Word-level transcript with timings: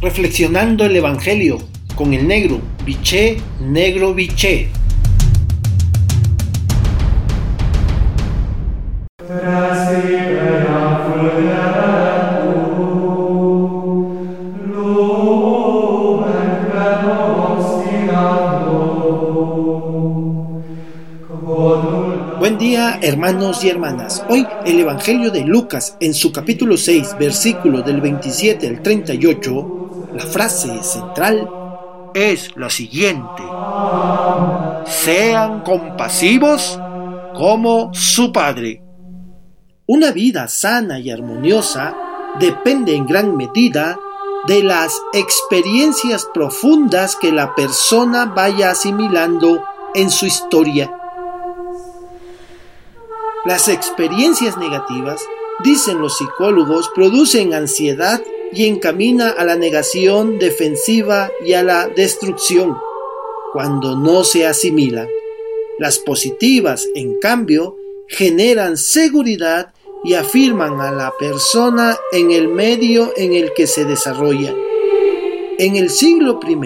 reflexionando 0.00 0.84
el 0.84 0.96
Evangelio 0.96 1.58
con 1.94 2.14
el 2.14 2.26
negro, 2.26 2.60
biché, 2.84 3.36
negro, 3.60 4.14
biché. 4.14 4.68
Buen 22.38 22.56
día 22.56 22.98
hermanos 23.02 23.62
y 23.64 23.68
hermanas. 23.68 24.24
Hoy 24.30 24.46
el 24.64 24.80
Evangelio 24.80 25.30
de 25.30 25.44
Lucas 25.44 25.98
en 26.00 26.14
su 26.14 26.32
capítulo 26.32 26.78
6, 26.78 27.16
versículo 27.18 27.82
del 27.82 28.00
27 28.00 28.66
al 28.66 28.82
38, 28.82 29.79
la 30.14 30.26
frase 30.26 30.82
central 30.82 31.48
es 32.14 32.56
la 32.56 32.70
siguiente. 32.70 33.42
Sean 34.86 35.60
compasivos 35.60 36.78
como 37.34 37.92
su 37.94 38.32
Padre. 38.32 38.82
Una 39.86 40.10
vida 40.12 40.48
sana 40.48 40.98
y 40.98 41.10
armoniosa 41.10 41.94
depende 42.38 42.94
en 42.94 43.06
gran 43.06 43.36
medida 43.36 43.98
de 44.46 44.62
las 44.62 45.00
experiencias 45.12 46.26
profundas 46.32 47.16
que 47.16 47.32
la 47.32 47.54
persona 47.54 48.26
vaya 48.26 48.70
asimilando 48.70 49.62
en 49.94 50.10
su 50.10 50.26
historia 50.26 50.90
las 53.44 53.68
experiencias 53.68 54.58
negativas, 54.58 55.22
dicen 55.64 55.98
los 55.98 56.18
psicólogos, 56.18 56.90
producen 56.94 57.54
ansiedad 57.54 58.20
y 58.52 58.66
encamina 58.66 59.30
a 59.30 59.44
la 59.44 59.56
negación 59.56 60.38
defensiva 60.38 61.30
y 61.44 61.52
a 61.52 61.62
la 61.62 61.88
destrucción 61.88 62.76
cuando 63.52 63.96
no 63.96 64.24
se 64.24 64.46
asimila. 64.46 65.06
Las 65.78 65.98
positivas, 65.98 66.88
en 66.94 67.18
cambio, 67.18 67.76
generan 68.08 68.76
seguridad 68.76 69.72
y 70.04 70.14
afirman 70.14 70.80
a 70.80 70.90
la 70.90 71.12
persona 71.18 71.96
en 72.12 72.30
el 72.30 72.48
medio 72.48 73.12
en 73.16 73.34
el 73.34 73.52
que 73.54 73.66
se 73.66 73.84
desarrolla. 73.84 74.54
En 75.58 75.76
el 75.76 75.90
siglo 75.90 76.40
I, 76.46 76.56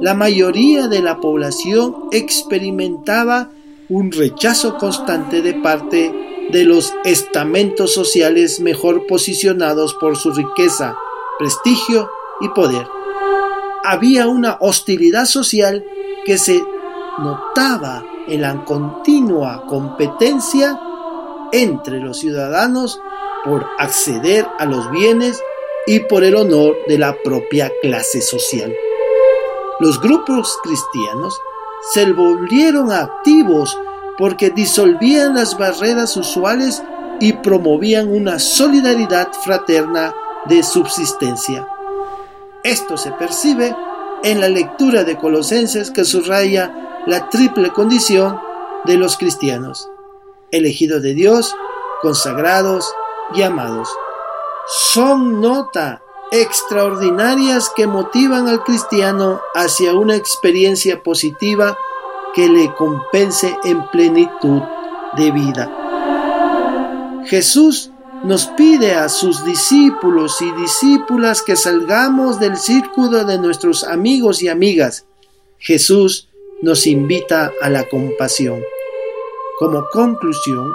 la 0.00 0.14
mayoría 0.14 0.88
de 0.88 1.00
la 1.00 1.20
población 1.20 2.08
experimentaba 2.12 3.50
un 3.88 4.10
rechazo 4.10 4.78
constante 4.78 5.42
de 5.42 5.54
parte 5.54 6.12
de 6.50 6.64
los 6.64 6.92
estamentos 7.04 7.94
sociales 7.94 8.60
mejor 8.60 9.06
posicionados 9.06 9.94
por 9.94 10.16
su 10.16 10.32
riqueza, 10.32 10.96
prestigio 11.38 12.10
y 12.40 12.48
poder. 12.48 12.86
Había 13.84 14.28
una 14.28 14.58
hostilidad 14.60 15.24
social 15.24 15.84
que 16.24 16.38
se 16.38 16.62
notaba 17.18 18.04
en 18.28 18.42
la 18.42 18.64
continua 18.64 19.64
competencia 19.66 20.78
entre 21.52 22.00
los 22.00 22.18
ciudadanos 22.18 23.00
por 23.44 23.66
acceder 23.78 24.46
a 24.58 24.66
los 24.66 24.90
bienes 24.90 25.42
y 25.86 26.00
por 26.00 26.22
el 26.24 26.36
honor 26.36 26.76
de 26.86 26.98
la 26.98 27.16
propia 27.24 27.72
clase 27.82 28.20
social. 28.20 28.72
Los 29.80 30.00
grupos 30.00 30.56
cristianos 30.62 31.38
se 31.92 32.12
volvieron 32.12 32.92
activos 32.92 33.76
porque 34.22 34.50
disolvían 34.50 35.34
las 35.34 35.58
barreras 35.58 36.16
usuales 36.16 36.80
y 37.18 37.32
promovían 37.32 38.08
una 38.08 38.38
solidaridad 38.38 39.32
fraterna 39.32 40.14
de 40.44 40.62
subsistencia. 40.62 41.66
Esto 42.62 42.96
se 42.96 43.10
percibe 43.10 43.74
en 44.22 44.40
la 44.40 44.48
lectura 44.48 45.02
de 45.02 45.16
Colosenses 45.16 45.90
que 45.90 46.04
subraya 46.04 47.02
la 47.04 47.30
triple 47.30 47.72
condición 47.72 48.38
de 48.84 48.96
los 48.96 49.16
cristianos, 49.16 49.90
elegidos 50.52 51.02
de 51.02 51.14
Dios, 51.14 51.52
consagrados 52.00 52.94
y 53.34 53.42
amados. 53.42 53.88
Son 54.92 55.40
nota 55.40 56.00
extraordinarias 56.30 57.72
que 57.74 57.88
motivan 57.88 58.46
al 58.46 58.62
cristiano 58.62 59.40
hacia 59.56 59.94
una 59.94 60.14
experiencia 60.14 61.02
positiva 61.02 61.76
que 62.34 62.48
le 62.48 62.72
compense 62.74 63.56
en 63.64 63.86
plenitud 63.88 64.62
de 65.16 65.30
vida. 65.30 67.22
Jesús 67.26 67.90
nos 68.24 68.46
pide 68.46 68.94
a 68.94 69.08
sus 69.08 69.44
discípulos 69.44 70.40
y 70.40 70.50
discípulas 70.52 71.42
que 71.42 71.56
salgamos 71.56 72.38
del 72.38 72.56
círculo 72.56 73.24
de 73.24 73.38
nuestros 73.38 73.84
amigos 73.84 74.42
y 74.42 74.48
amigas. 74.48 75.06
Jesús 75.58 76.28
nos 76.60 76.86
invita 76.86 77.52
a 77.60 77.68
la 77.68 77.88
compasión. 77.88 78.62
Como 79.58 79.88
conclusión, 79.90 80.72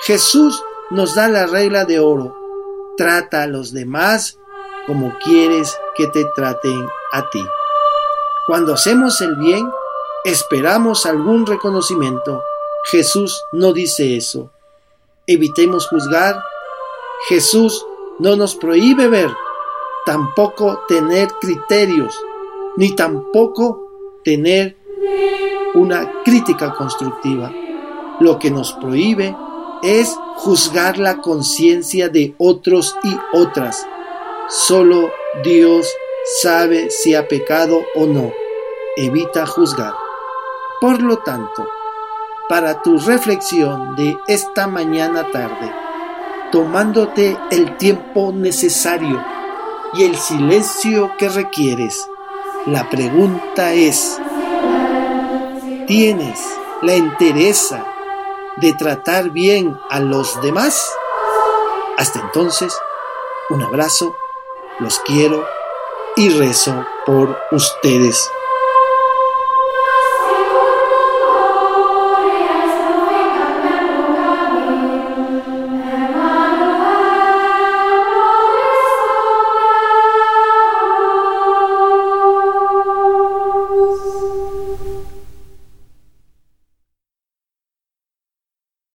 Jesús 0.00 0.62
nos 0.90 1.14
da 1.14 1.28
la 1.28 1.46
regla 1.46 1.84
de 1.84 2.00
oro. 2.00 2.34
Trata 2.96 3.42
a 3.42 3.46
los 3.46 3.72
demás 3.72 4.38
como 4.86 5.14
quieres 5.22 5.78
que 5.94 6.06
te 6.06 6.24
traten 6.34 6.88
a 7.12 7.28
ti. 7.28 7.44
Cuando 8.46 8.72
hacemos 8.72 9.20
el 9.20 9.36
bien, 9.36 9.70
esperamos 10.24 11.06
algún 11.06 11.46
reconocimiento. 11.46 12.42
Jesús 12.84 13.42
no 13.52 13.72
dice 13.72 14.16
eso. 14.16 14.50
Evitemos 15.26 15.88
juzgar. 15.88 16.40
Jesús 17.28 17.84
no 18.18 18.36
nos 18.36 18.54
prohíbe 18.54 19.08
ver, 19.08 19.30
tampoco 20.06 20.84
tener 20.88 21.28
criterios, 21.40 22.16
ni 22.76 22.94
tampoco 22.94 24.20
tener 24.24 24.76
una 25.74 26.22
crítica 26.24 26.74
constructiva. 26.74 27.52
Lo 28.20 28.38
que 28.38 28.50
nos 28.50 28.72
prohíbe 28.74 29.36
es 29.82 30.16
juzgar 30.36 30.98
la 30.98 31.20
conciencia 31.20 32.08
de 32.08 32.34
otros 32.38 32.96
y 33.02 33.16
otras 33.32 33.86
Solo 34.50 35.10
Dios 35.42 35.86
sabe 36.40 36.88
si 36.88 37.14
ha 37.14 37.28
pecado 37.28 37.84
o 37.94 38.06
no. 38.06 38.32
Evita 38.96 39.44
juzgar. 39.44 39.92
Por 40.80 41.02
lo 41.02 41.18
tanto, 41.18 41.66
para 42.48 42.82
tu 42.82 42.98
reflexión 42.98 43.96
de 43.96 44.16
esta 44.28 44.68
mañana 44.68 45.28
tarde, 45.32 45.72
tomándote 46.52 47.36
el 47.50 47.76
tiempo 47.76 48.30
necesario 48.32 49.20
y 49.94 50.04
el 50.04 50.16
silencio 50.16 51.10
que 51.18 51.30
requieres, 51.30 52.08
la 52.66 52.88
pregunta 52.88 53.72
es, 53.72 54.20
¿tienes 55.88 56.40
la 56.82 56.94
entereza 56.94 57.84
de 58.58 58.72
tratar 58.74 59.30
bien 59.30 59.76
a 59.90 59.98
los 59.98 60.40
demás? 60.42 60.94
Hasta 61.96 62.20
entonces, 62.20 62.72
un 63.50 63.62
abrazo 63.62 64.14
los 64.78 65.00
quiero 65.00 65.44
y 66.14 66.28
rezo 66.28 66.86
por 67.04 67.36
ustedes. 67.50 68.30